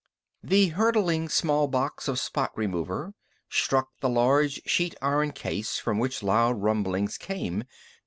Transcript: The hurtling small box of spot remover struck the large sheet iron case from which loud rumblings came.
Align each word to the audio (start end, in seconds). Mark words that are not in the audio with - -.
The 0.41 0.69
hurtling 0.69 1.29
small 1.29 1.67
box 1.67 2.07
of 2.07 2.17
spot 2.17 2.49
remover 2.57 3.13
struck 3.51 3.89
the 3.99 4.09
large 4.09 4.59
sheet 4.65 4.95
iron 4.99 5.31
case 5.31 5.77
from 5.77 5.99
which 5.99 6.23
loud 6.23 6.53
rumblings 6.59 7.19
came. 7.19 7.65